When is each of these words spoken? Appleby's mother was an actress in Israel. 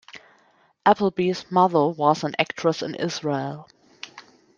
Appleby's 0.83 1.51
mother 1.51 1.85
was 1.89 2.23
an 2.23 2.33
actress 2.39 2.81
in 2.81 2.95
Israel. 2.95 3.67